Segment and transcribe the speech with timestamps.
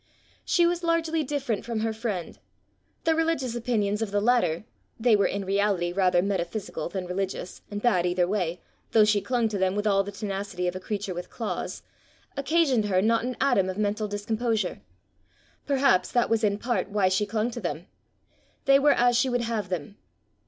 [0.43, 2.39] She was largely different from her friend:
[3.03, 4.65] the religious opinions of the latter
[4.99, 8.59] they were in reality rather metaphysical than religious, and bad either way
[8.93, 11.83] though she clung to them with all the tenacity of a creature with claws,
[12.35, 14.81] occasioned her not an atom of mental discomposure:
[15.67, 17.85] perhaps that was in part why she clung to them!
[18.65, 19.97] they were as she would have them!